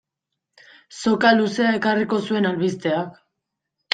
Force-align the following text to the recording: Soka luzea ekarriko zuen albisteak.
Soka 0.99 1.33
luzea 1.41 1.75
ekarriko 1.79 2.21
zuen 2.31 2.49
albisteak. 2.53 3.23